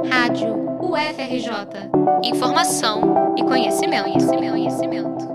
Rádio 0.00 0.54
UFRJ. 0.80 1.90
Informação 2.24 3.34
e 3.36 3.44
conhecimento, 3.44 4.04
conhecimento, 4.04 4.52
conhecimento. 4.52 5.28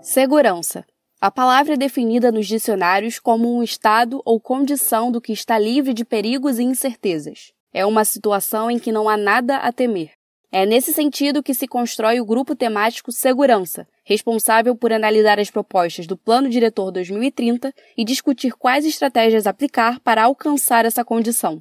Segurança. 0.00 0.86
A 1.20 1.30
palavra 1.30 1.74
é 1.74 1.76
definida 1.76 2.32
nos 2.32 2.46
dicionários 2.46 3.18
como 3.18 3.54
um 3.54 3.62
estado 3.62 4.22
ou 4.24 4.40
condição 4.40 5.12
do 5.12 5.20
que 5.20 5.32
está 5.32 5.58
livre 5.58 5.92
de 5.92 6.04
perigos 6.04 6.58
e 6.58 6.62
incertezas. 6.62 7.52
É 7.72 7.84
uma 7.84 8.04
situação 8.04 8.70
em 8.70 8.78
que 8.78 8.90
não 8.90 9.08
há 9.08 9.16
nada 9.16 9.58
a 9.58 9.70
temer. 9.70 10.12
É 10.50 10.64
nesse 10.64 10.92
sentido 10.92 11.42
que 11.42 11.52
se 11.52 11.68
constrói 11.68 12.20
o 12.20 12.24
grupo 12.24 12.56
temático 12.56 13.12
Segurança, 13.12 13.86
responsável 14.04 14.74
por 14.74 14.92
analisar 14.92 15.38
as 15.38 15.50
propostas 15.50 16.06
do 16.06 16.16
Plano 16.16 16.48
Diretor 16.48 16.90
2030 16.90 17.72
e 17.96 18.04
discutir 18.04 18.52
quais 18.52 18.86
estratégias 18.86 19.46
aplicar 19.46 20.00
para 20.00 20.24
alcançar 20.24 20.84
essa 20.86 21.04
condição. 21.04 21.60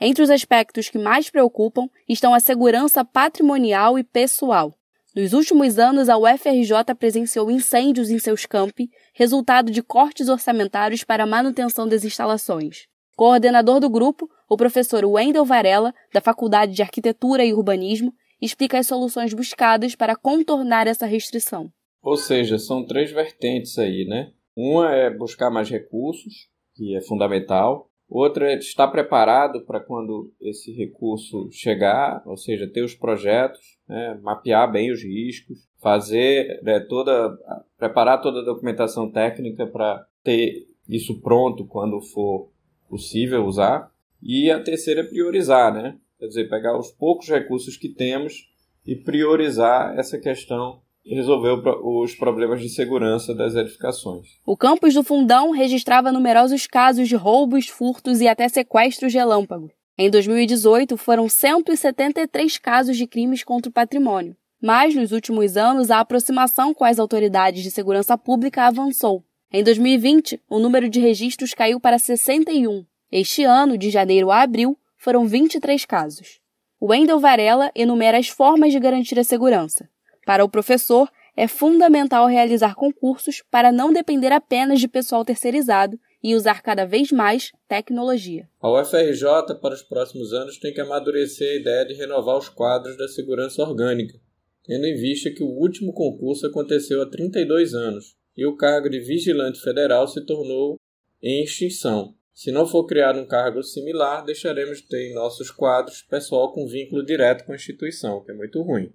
Entre 0.00 0.22
os 0.22 0.30
aspectos 0.30 0.88
que 0.88 0.98
mais 0.98 1.30
preocupam 1.30 1.88
estão 2.08 2.34
a 2.34 2.40
segurança 2.40 3.04
patrimonial 3.04 3.98
e 3.98 4.04
pessoal. 4.04 4.74
Nos 5.14 5.32
últimos 5.32 5.78
anos, 5.78 6.08
a 6.08 6.18
UFRJ 6.18 6.94
presenciou 6.98 7.48
incêndios 7.50 8.10
em 8.10 8.18
seus 8.18 8.46
campi, 8.46 8.90
resultado 9.12 9.70
de 9.70 9.80
cortes 9.80 10.28
orçamentários 10.28 11.04
para 11.04 11.22
a 11.22 11.26
manutenção 11.26 11.86
das 11.86 12.04
instalações. 12.04 12.86
Coordenador 13.16 13.78
do 13.78 13.88
grupo, 13.88 14.28
o 14.48 14.56
professor 14.56 15.04
Wendel 15.04 15.44
Varela, 15.44 15.94
da 16.12 16.20
Faculdade 16.20 16.72
de 16.72 16.82
Arquitetura 16.82 17.44
e 17.44 17.54
Urbanismo, 17.54 18.12
explica 18.42 18.78
as 18.78 18.88
soluções 18.88 19.32
buscadas 19.32 19.94
para 19.94 20.16
contornar 20.16 20.88
essa 20.88 21.06
restrição. 21.06 21.70
Ou 22.02 22.16
seja, 22.16 22.58
são 22.58 22.84
três 22.84 23.12
vertentes 23.12 23.78
aí, 23.78 24.04
né? 24.04 24.32
Uma 24.56 24.92
é 24.92 25.10
buscar 25.10 25.48
mais 25.48 25.70
recursos, 25.70 26.48
que 26.74 26.96
é 26.96 27.00
fundamental. 27.00 27.88
Outra 28.08 28.52
é 28.52 28.58
estar 28.58 28.88
preparado 28.88 29.62
para 29.62 29.80
quando 29.80 30.32
esse 30.40 30.72
recurso 30.72 31.48
chegar, 31.50 32.22
ou 32.26 32.36
seja, 32.36 32.66
ter 32.66 32.82
os 32.82 32.94
projetos, 32.94 33.78
né? 33.88 34.18
mapear 34.22 34.70
bem 34.70 34.92
os 34.92 35.02
riscos, 35.02 35.66
fazer 35.80 36.60
né, 36.62 36.80
toda, 36.80 37.36
preparar 37.78 38.20
toda 38.20 38.40
a 38.40 38.44
documentação 38.44 39.10
técnica 39.10 39.66
para 39.66 40.06
ter 40.22 40.66
isso 40.88 41.20
pronto 41.20 41.66
quando 41.66 42.00
for 42.00 42.50
possível 42.88 43.44
usar. 43.44 43.90
E 44.22 44.50
a 44.50 44.62
terceira 44.62 45.00
é 45.00 45.04
priorizar, 45.04 45.72
né? 45.74 45.98
Quer 46.18 46.28
dizer, 46.28 46.48
pegar 46.48 46.78
os 46.78 46.90
poucos 46.90 47.28
recursos 47.28 47.76
que 47.76 47.88
temos 47.88 48.48
e 48.86 48.94
priorizar 48.94 49.98
essa 49.98 50.18
questão 50.18 50.80
resolver 51.04 51.60
os 51.82 52.14
problemas 52.14 52.60
de 52.60 52.68
segurança 52.68 53.34
das 53.34 53.54
edificações. 53.54 54.38
O 54.46 54.56
campus 54.56 54.94
do 54.94 55.02
Fundão 55.02 55.50
registrava 55.50 56.12
numerosos 56.12 56.66
casos 56.66 57.08
de 57.08 57.16
roubos, 57.16 57.68
furtos 57.68 58.20
e 58.20 58.28
até 58.28 58.48
sequestros 58.48 59.12
relâmpago. 59.12 59.70
Em 59.98 60.10
2018, 60.10 60.96
foram 60.96 61.28
173 61.28 62.58
casos 62.58 62.96
de 62.96 63.06
crimes 63.06 63.44
contra 63.44 63.68
o 63.68 63.72
patrimônio. 63.72 64.36
Mas, 64.60 64.94
nos 64.94 65.12
últimos 65.12 65.56
anos, 65.56 65.90
a 65.90 66.00
aproximação 66.00 66.72
com 66.72 66.84
as 66.84 66.98
autoridades 66.98 67.62
de 67.62 67.70
segurança 67.70 68.16
pública 68.16 68.62
avançou. 68.62 69.22
Em 69.52 69.62
2020, 69.62 70.40
o 70.48 70.58
número 70.58 70.88
de 70.88 70.98
registros 70.98 71.52
caiu 71.52 71.78
para 71.78 71.98
61. 71.98 72.84
Este 73.12 73.44
ano, 73.44 73.78
de 73.78 73.90
janeiro 73.90 74.30
a 74.30 74.40
abril, 74.40 74.76
foram 74.96 75.26
23 75.26 75.84
casos. 75.84 76.40
Wendel 76.82 77.20
Varela 77.20 77.70
enumera 77.74 78.18
as 78.18 78.28
formas 78.28 78.72
de 78.72 78.80
garantir 78.80 79.18
a 79.18 79.22
segurança. 79.22 79.88
Para 80.24 80.44
o 80.44 80.48
professor, 80.48 81.08
é 81.36 81.48
fundamental 81.48 82.26
realizar 82.26 82.74
concursos 82.74 83.42
para 83.50 83.72
não 83.72 83.92
depender 83.92 84.32
apenas 84.32 84.80
de 84.80 84.88
pessoal 84.88 85.24
terceirizado 85.24 85.98
e 86.22 86.34
usar 86.34 86.62
cada 86.62 86.86
vez 86.86 87.12
mais 87.12 87.52
tecnologia. 87.68 88.48
A 88.60 88.70
UFRJ, 88.80 89.56
para 89.60 89.74
os 89.74 89.82
próximos 89.82 90.32
anos, 90.32 90.58
tem 90.58 90.72
que 90.72 90.80
amadurecer 90.80 91.50
a 91.50 91.60
ideia 91.60 91.84
de 91.84 91.94
renovar 91.94 92.38
os 92.38 92.48
quadros 92.48 92.96
da 92.96 93.08
segurança 93.08 93.62
orgânica, 93.62 94.18
tendo 94.64 94.86
em 94.86 94.94
vista 94.94 95.30
que 95.30 95.42
o 95.42 95.48
último 95.50 95.92
concurso 95.92 96.46
aconteceu 96.46 97.02
há 97.02 97.10
32 97.10 97.74
anos 97.74 98.16
e 98.36 98.46
o 98.46 98.56
cargo 98.56 98.88
de 98.88 99.00
vigilante 99.00 99.60
federal 99.60 100.08
se 100.08 100.24
tornou 100.24 100.76
em 101.22 101.44
extinção. 101.44 102.14
Se 102.32 102.50
não 102.50 102.66
for 102.66 102.84
criado 102.86 103.20
um 103.20 103.26
cargo 103.26 103.62
similar, 103.62 104.24
deixaremos 104.24 104.78
de 104.78 104.88
ter 104.88 105.10
em 105.10 105.14
nossos 105.14 105.50
quadros 105.50 106.02
pessoal 106.02 106.52
com 106.52 106.66
vínculo 106.66 107.04
direto 107.04 107.44
com 107.44 107.52
a 107.52 107.54
instituição, 107.56 108.24
que 108.24 108.32
é 108.32 108.34
muito 108.34 108.60
ruim. 108.62 108.92